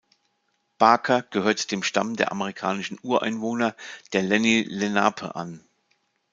Barker 0.79 1.21
gehört 1.29 1.69
dem 1.69 1.83
Stamm 1.83 2.15
der 2.15 2.31
amerikanischen 2.31 2.97
Ureinwohner 3.03 3.75
der 4.13 4.23
Lenni 4.23 4.63
Lenape 4.63 5.35
an. 5.35 5.63